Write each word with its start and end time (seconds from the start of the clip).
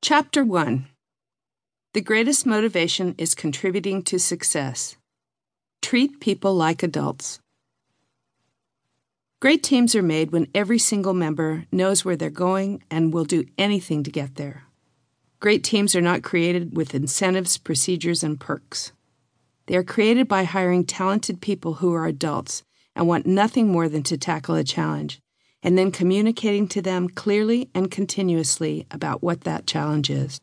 Chapter 0.00 0.44
1 0.44 0.86
The 1.92 2.00
greatest 2.00 2.46
motivation 2.46 3.16
is 3.18 3.34
contributing 3.34 4.02
to 4.04 4.20
success. 4.20 4.96
Treat 5.82 6.20
people 6.20 6.54
like 6.54 6.84
adults. 6.84 7.40
Great 9.40 9.64
teams 9.64 9.96
are 9.96 10.02
made 10.02 10.30
when 10.30 10.46
every 10.54 10.78
single 10.78 11.14
member 11.14 11.64
knows 11.72 12.04
where 12.04 12.14
they're 12.14 12.30
going 12.30 12.82
and 12.88 13.12
will 13.12 13.24
do 13.24 13.44
anything 13.58 14.04
to 14.04 14.10
get 14.10 14.36
there. 14.36 14.62
Great 15.40 15.64
teams 15.64 15.96
are 15.96 16.00
not 16.00 16.22
created 16.22 16.76
with 16.76 16.94
incentives, 16.94 17.58
procedures, 17.58 18.22
and 18.22 18.38
perks. 18.38 18.92
They 19.66 19.74
are 19.74 19.84
created 19.84 20.28
by 20.28 20.44
hiring 20.44 20.84
talented 20.84 21.40
people 21.40 21.74
who 21.74 21.92
are 21.92 22.06
adults 22.06 22.62
and 22.94 23.08
want 23.08 23.26
nothing 23.26 23.66
more 23.66 23.88
than 23.88 24.04
to 24.04 24.16
tackle 24.16 24.54
a 24.54 24.62
challenge, 24.62 25.20
and 25.62 25.76
then 25.76 25.90
communicating 25.90 26.68
to 26.68 26.82
them 26.82 27.08
clearly 27.08 27.68
and 27.74 27.90
continuously 27.90 28.86
about 28.90 29.22
what 29.22 29.42
that 29.42 29.66
challenge 29.66 30.10
is. 30.10 30.40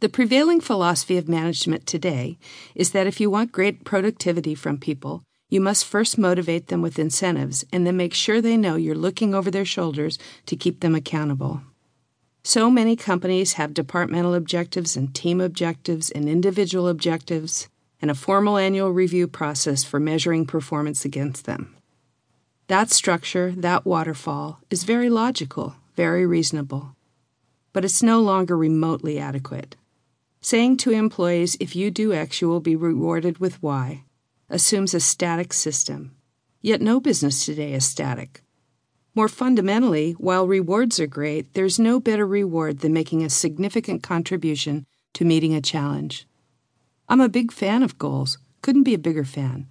The 0.00 0.08
prevailing 0.08 0.60
philosophy 0.60 1.16
of 1.16 1.28
management 1.28 1.86
today 1.86 2.38
is 2.74 2.92
that 2.92 3.06
if 3.06 3.20
you 3.20 3.30
want 3.30 3.50
great 3.50 3.84
productivity 3.84 4.54
from 4.54 4.78
people, 4.78 5.22
you 5.48 5.60
must 5.60 5.86
first 5.86 6.18
motivate 6.18 6.68
them 6.68 6.82
with 6.82 6.98
incentives 6.98 7.64
and 7.72 7.86
then 7.86 7.96
make 7.96 8.14
sure 8.14 8.40
they 8.40 8.56
know 8.56 8.76
you're 8.76 8.94
looking 8.94 9.34
over 9.34 9.50
their 9.50 9.64
shoulders 9.64 10.18
to 10.46 10.56
keep 10.56 10.80
them 10.80 10.94
accountable. 10.94 11.62
So 12.44 12.70
many 12.70 12.96
companies 12.96 13.54
have 13.54 13.74
departmental 13.74 14.34
objectives 14.34 14.96
and 14.96 15.14
team 15.14 15.40
objectives 15.40 16.10
and 16.10 16.28
individual 16.28 16.86
objectives 16.86 17.68
and 18.00 18.10
a 18.10 18.14
formal 18.14 18.56
annual 18.56 18.90
review 18.90 19.26
process 19.26 19.84
for 19.84 19.98
measuring 19.98 20.46
performance 20.46 21.04
against 21.04 21.46
them. 21.46 21.74
That 22.68 22.90
structure, 22.90 23.52
that 23.56 23.86
waterfall, 23.86 24.60
is 24.68 24.84
very 24.84 25.08
logical, 25.08 25.76
very 25.96 26.26
reasonable. 26.26 26.94
But 27.72 27.82
it's 27.82 28.02
no 28.02 28.20
longer 28.20 28.58
remotely 28.58 29.18
adequate. 29.18 29.74
Saying 30.42 30.76
to 30.78 30.90
employees, 30.90 31.56
if 31.60 31.74
you 31.74 31.90
do 31.90 32.12
X, 32.12 32.42
you 32.42 32.48
will 32.48 32.60
be 32.60 32.76
rewarded 32.76 33.38
with 33.38 33.62
Y, 33.62 34.04
assumes 34.50 34.92
a 34.92 35.00
static 35.00 35.54
system. 35.54 36.14
Yet 36.60 36.82
no 36.82 37.00
business 37.00 37.46
today 37.46 37.72
is 37.72 37.86
static. 37.86 38.42
More 39.14 39.28
fundamentally, 39.28 40.12
while 40.12 40.46
rewards 40.46 41.00
are 41.00 41.06
great, 41.06 41.54
there's 41.54 41.78
no 41.78 41.98
better 41.98 42.26
reward 42.26 42.80
than 42.80 42.92
making 42.92 43.24
a 43.24 43.30
significant 43.30 44.02
contribution 44.02 44.84
to 45.14 45.24
meeting 45.24 45.54
a 45.54 45.62
challenge. 45.62 46.26
I'm 47.08 47.22
a 47.22 47.30
big 47.30 47.50
fan 47.50 47.82
of 47.82 47.96
goals, 47.96 48.36
couldn't 48.60 48.82
be 48.82 48.92
a 48.92 48.98
bigger 48.98 49.24
fan. 49.24 49.70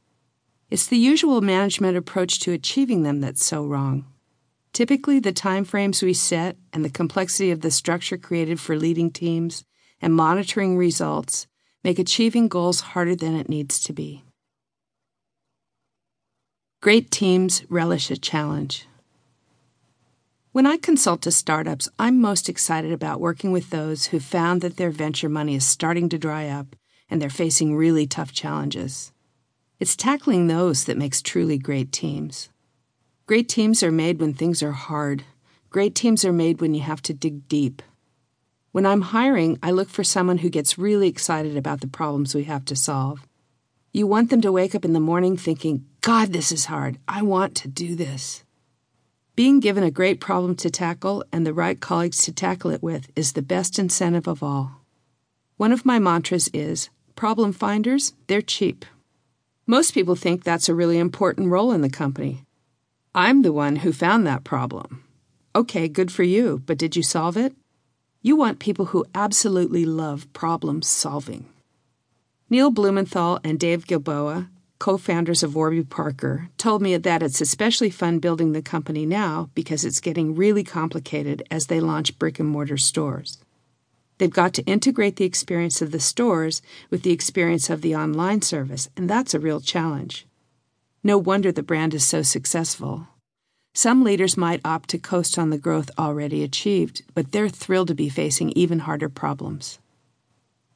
It's 0.70 0.88
the 0.88 0.98
usual 0.98 1.40
management 1.40 1.96
approach 1.96 2.40
to 2.42 2.52
achieving 2.52 3.04
them 3.04 3.22
that's 3.22 3.46
so 3.46 3.66
wrong. 3.66 4.06
Typically, 4.74 5.20
the 5.20 5.32
timeframes 5.32 6.04
we 6.04 6.14
set 6.14 6.58
and 6.74 6.84
the 6.84 6.90
complexity 6.90 7.52
of 7.52 7.62
the 7.62 7.72
structure 7.72 8.18
created 8.18 8.60
for 8.60 8.78
leading 8.78 9.10
teams 9.10 9.64
and 10.02 10.14
monitoring 10.14 10.78
results 10.78 11.48
make 11.84 12.00
achieving 12.00 12.48
goals 12.50 12.82
harder 12.82 13.16
than 13.16 13.34
it 13.34 13.48
needs 13.48 13.82
to 13.84 13.94
be. 13.94 14.24
Great 16.82 17.12
teams 17.12 17.64
relish 17.70 18.12
a 18.12 18.18
challenge. 18.18 18.88
When 20.52 20.66
I 20.66 20.78
consult 20.78 21.22
to 21.22 21.32
startups, 21.32 21.88
I'm 21.98 22.20
most 22.20 22.50
excited 22.50 22.92
about 22.92 23.22
working 23.22 23.52
with 23.52 23.70
those 23.70 24.08
who 24.08 24.20
found 24.20 24.62
that 24.62 24.78
their 24.78 24.92
venture 24.92 25.30
money 25.30 25.56
is 25.56 25.66
starting 25.66 26.10
to 26.10 26.18
dry 26.18 26.50
up 26.50 26.76
and 27.10 27.22
they're 27.22 27.30
facing 27.30 27.76
really 27.76 28.06
tough 28.06 28.34
challenges. 28.34 29.12
It's 29.80 29.96
tackling 29.96 30.48
those 30.48 30.86
that 30.86 30.98
makes 30.98 31.22
truly 31.22 31.60
great 31.60 31.92
teams. 31.92 32.50
Great 33.28 33.48
teams 33.48 33.84
are 33.84 33.92
made 33.92 34.20
when 34.20 34.34
things 34.34 34.64
are 34.64 34.72
hard. 34.72 35.24
Great 35.70 35.94
teams 35.94 36.26
are 36.26 36.34
made 36.34 36.62
when 36.62 36.74
you 36.74 36.82
have 36.82 37.02
to 37.04 37.14
dig 37.14 37.48
deep. 37.48 37.84
When 38.72 38.88
I'm 38.88 39.02
hiring, 39.02 39.60
I 39.62 39.70
look 39.70 39.90
for 39.90 40.04
someone 40.04 40.40
who 40.40 40.50
gets 40.50 40.80
really 40.80 41.08
excited 41.08 41.56
about 41.56 41.82
the 41.82 41.88
problems 41.88 42.34
we 42.34 42.46
have 42.46 42.66
to 42.66 42.76
solve. 42.76 43.28
You 43.94 44.08
want 44.08 44.32
them 44.32 44.42
to 44.42 44.52
wake 44.52 44.74
up 44.74 44.84
in 44.84 44.94
the 44.94 45.00
morning 45.00 45.38
thinking, 45.38 45.86
God, 46.02 46.34
this 46.34 46.52
is 46.52 46.66
hard. 46.66 46.98
I 47.08 47.22
want 47.22 47.54
to 47.58 47.68
do 47.68 47.96
this. 47.96 48.44
Being 49.36 49.60
given 49.60 49.84
a 49.84 49.92
great 49.92 50.20
problem 50.20 50.56
to 50.56 50.72
tackle 50.72 51.24
and 51.32 51.46
the 51.46 51.54
right 51.54 51.80
colleagues 51.80 52.24
to 52.24 52.32
tackle 52.32 52.72
it 52.72 52.82
with 52.82 53.12
is 53.16 53.34
the 53.34 53.44
best 53.44 53.78
incentive 53.78 54.28
of 54.28 54.42
all. 54.42 54.82
One 55.58 55.72
of 55.72 55.86
my 55.86 56.00
mantras 56.00 56.50
is 56.52 56.90
problem 57.16 57.54
finders, 57.54 58.14
they're 58.26 58.42
cheap. 58.42 58.84
Most 59.70 59.94
people 59.94 60.16
think 60.16 60.46
that's 60.46 60.70
a 60.70 60.74
really 60.74 60.98
important 60.98 61.50
role 61.50 61.74
in 61.74 61.82
the 61.82 61.90
company. 61.90 62.46
I'm 63.14 63.42
the 63.42 63.52
one 63.52 63.76
who 63.78 63.92
found 63.92 64.26
that 64.26 64.46
problem. 64.46 65.04
Okay, 65.54 65.90
good 65.90 66.10
for 66.10 66.24
you, 66.24 66.64
but 66.66 66.78
did 66.78 66.96
you 66.96 67.04
solve 67.04 67.36
it? 67.36 67.54
You 68.22 68.38
want 68.38 68.60
people 68.60 68.86
who 68.86 69.06
absolutely 69.14 69.84
love 69.84 70.32
problem 70.32 70.82
solving. 70.82 71.50
Neil 72.50 72.72
Blumenthal 72.72 73.42
and 73.44 73.60
Dave 73.60 73.86
Gilboa, 73.86 74.48
co 74.80 74.98
founders 74.98 75.44
of 75.44 75.54
Warby 75.54 75.84
Parker, 75.84 76.48
told 76.58 76.82
me 76.82 76.96
that 76.96 77.22
it's 77.22 77.42
especially 77.42 77.90
fun 77.90 78.20
building 78.20 78.54
the 78.54 78.62
company 78.62 79.06
now 79.06 79.50
because 79.54 79.84
it's 79.84 80.00
getting 80.00 80.34
really 80.34 80.64
complicated 80.64 81.44
as 81.52 81.68
they 81.68 81.82
launch 81.82 82.18
brick 82.18 82.40
and 82.40 82.48
mortar 82.48 82.78
stores. 82.78 83.40
They've 84.18 84.30
got 84.30 84.54
to 84.56 84.64
integrate 84.64 85.18
the 85.18 85.26
experience 85.26 85.82
of 85.82 85.92
the 85.92 86.00
stores 86.00 86.62
with 86.90 87.04
the 87.04 87.12
experience 87.12 87.70
of 87.70 87.82
the 87.82 87.96
online 87.96 88.42
service, 88.42 88.90
and 88.98 89.10
that's 89.10 89.34
a 89.34 89.40
real 89.40 89.60
challenge. 89.60 90.26
No 91.04 91.18
wonder 91.18 91.52
the 91.52 91.64
brand 91.64 91.94
is 91.94 92.06
so 92.06 92.22
successful. 92.22 93.08
Some 93.74 94.04
leaders 94.04 94.36
might 94.36 94.66
opt 94.66 94.90
to 94.90 94.98
coast 94.98 95.38
on 95.38 95.52
the 95.52 95.58
growth 95.60 95.92
already 96.00 96.44
achieved, 96.44 97.04
but 97.14 97.32
they're 97.32 97.48
thrilled 97.48 97.90
to 97.90 97.96
be 97.96 98.10
facing 98.10 98.52
even 98.52 98.80
harder 98.80 99.08
problems. 99.08 99.78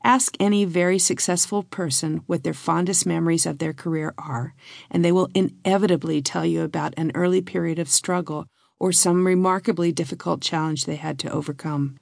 Ask 0.03 0.35
any 0.39 0.65
very 0.65 0.99
successful 0.99 1.63
person 1.63 2.21
what 2.27 2.43
their 2.43 2.53
fondest 2.53 3.05
memories 3.05 3.45
of 3.45 3.57
their 3.57 3.73
career 3.73 4.13
are, 4.17 4.53
and 4.89 5.03
they 5.03 5.11
will 5.11 5.29
inevitably 5.33 6.21
tell 6.21 6.45
you 6.45 6.61
about 6.61 6.93
an 6.97 7.11
early 7.15 7.41
period 7.41 7.79
of 7.79 7.89
struggle 7.89 8.45
or 8.79 8.91
some 8.91 9.27
remarkably 9.27 9.91
difficult 9.91 10.41
challenge 10.41 10.85
they 10.85 10.95
had 10.95 11.19
to 11.19 11.31
overcome. 11.31 11.99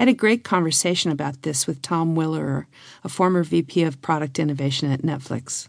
I 0.00 0.04
had 0.04 0.08
a 0.08 0.14
great 0.14 0.44
conversation 0.44 1.10
about 1.10 1.42
this 1.42 1.66
with 1.66 1.82
Tom 1.82 2.16
Willerer, 2.16 2.64
a 3.04 3.08
former 3.10 3.44
VP 3.44 3.82
of 3.82 4.00
Product 4.00 4.38
Innovation 4.38 4.90
at 4.90 5.02
Netflix. 5.02 5.68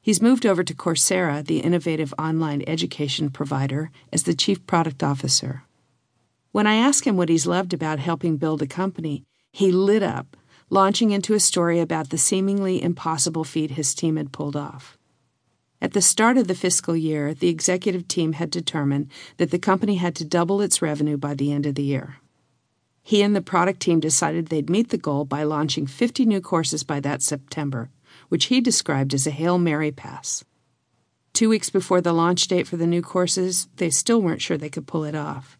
He's 0.00 0.22
moved 0.22 0.46
over 0.46 0.64
to 0.64 0.72
Coursera, 0.72 1.44
the 1.44 1.58
innovative 1.58 2.14
online 2.18 2.64
education 2.66 3.28
provider, 3.28 3.90
as 4.10 4.22
the 4.22 4.32
Chief 4.32 4.66
Product 4.66 5.02
Officer. 5.02 5.64
When 6.52 6.66
I 6.66 6.76
asked 6.76 7.04
him 7.04 7.18
what 7.18 7.28
he's 7.28 7.46
loved 7.46 7.74
about 7.74 7.98
helping 7.98 8.38
build 8.38 8.62
a 8.62 8.66
company, 8.66 9.22
he 9.52 9.70
lit 9.70 10.02
up, 10.02 10.34
launching 10.70 11.10
into 11.10 11.34
a 11.34 11.38
story 11.38 11.78
about 11.78 12.08
the 12.08 12.16
seemingly 12.16 12.82
impossible 12.82 13.44
feat 13.44 13.72
his 13.72 13.94
team 13.94 14.16
had 14.16 14.32
pulled 14.32 14.56
off. 14.56 14.96
At 15.78 15.92
the 15.92 16.00
start 16.00 16.38
of 16.38 16.48
the 16.48 16.54
fiscal 16.54 16.96
year, 16.96 17.34
the 17.34 17.50
executive 17.50 18.08
team 18.08 18.32
had 18.32 18.48
determined 18.48 19.10
that 19.36 19.50
the 19.50 19.58
company 19.58 19.96
had 19.96 20.14
to 20.14 20.24
double 20.24 20.62
its 20.62 20.80
revenue 20.80 21.18
by 21.18 21.34
the 21.34 21.52
end 21.52 21.66
of 21.66 21.74
the 21.74 21.82
year. 21.82 22.16
He 23.02 23.22
and 23.22 23.34
the 23.34 23.42
product 23.42 23.80
team 23.80 24.00
decided 24.00 24.46
they'd 24.46 24.70
meet 24.70 24.90
the 24.90 24.98
goal 24.98 25.24
by 25.24 25.42
launching 25.42 25.86
50 25.86 26.24
new 26.24 26.40
courses 26.40 26.84
by 26.84 27.00
that 27.00 27.22
September, 27.22 27.90
which 28.28 28.46
he 28.46 28.60
described 28.60 29.12
as 29.12 29.26
a 29.26 29.30
Hail 29.30 29.58
Mary 29.58 29.90
pass. 29.90 30.44
Two 31.32 31.48
weeks 31.48 31.70
before 31.70 32.00
the 32.00 32.12
launch 32.12 32.46
date 32.46 32.66
for 32.66 32.76
the 32.76 32.86
new 32.86 33.02
courses, 33.02 33.68
they 33.76 33.90
still 33.90 34.20
weren't 34.20 34.42
sure 34.42 34.56
they 34.56 34.68
could 34.68 34.86
pull 34.86 35.04
it 35.04 35.14
off. 35.14 35.58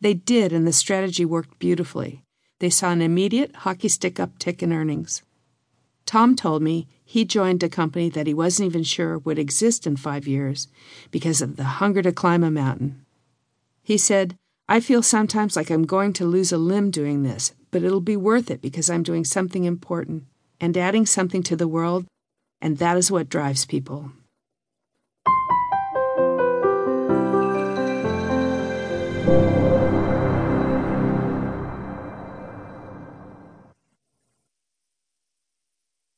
They 0.00 0.14
did, 0.14 0.52
and 0.52 0.66
the 0.66 0.72
strategy 0.72 1.24
worked 1.24 1.58
beautifully. 1.58 2.22
They 2.58 2.70
saw 2.70 2.90
an 2.90 3.02
immediate 3.02 3.54
hockey 3.56 3.88
stick 3.88 4.16
uptick 4.16 4.62
in 4.62 4.72
earnings. 4.72 5.22
Tom 6.06 6.36
told 6.36 6.62
me 6.62 6.88
he 7.04 7.24
joined 7.24 7.62
a 7.62 7.68
company 7.68 8.08
that 8.10 8.26
he 8.26 8.34
wasn't 8.34 8.66
even 8.66 8.82
sure 8.82 9.18
would 9.18 9.38
exist 9.38 9.86
in 9.86 9.96
five 9.96 10.26
years 10.26 10.68
because 11.10 11.40
of 11.40 11.56
the 11.56 11.64
hunger 11.64 12.02
to 12.02 12.12
climb 12.12 12.44
a 12.44 12.50
mountain. 12.50 13.04
He 13.82 13.96
said, 13.96 14.36
I 14.68 14.80
feel 14.80 15.02
sometimes 15.02 15.56
like 15.56 15.70
I'm 15.70 15.84
going 15.84 16.12
to 16.14 16.24
lose 16.24 16.52
a 16.52 16.58
limb 16.58 16.90
doing 16.90 17.22
this, 17.22 17.52
but 17.70 17.82
it'll 17.82 18.00
be 18.00 18.16
worth 18.16 18.50
it 18.50 18.62
because 18.62 18.88
I'm 18.88 19.02
doing 19.02 19.24
something 19.24 19.64
important 19.64 20.24
and 20.60 20.76
adding 20.76 21.06
something 21.06 21.42
to 21.44 21.56
the 21.56 21.68
world, 21.68 22.06
and 22.60 22.78
that 22.78 22.96
is 22.96 23.10
what 23.10 23.28
drives 23.28 23.66
people. 23.66 24.12